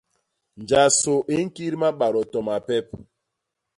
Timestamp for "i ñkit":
1.33-1.73